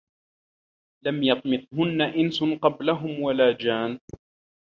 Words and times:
لَم 1.05 1.23
يَطمِثهُنَّ 1.23 2.01
إِنسٌ 2.01 2.43
قَبلَهُم 2.61 3.19
وَلا 3.23 3.51
جانٌّ 3.51 3.99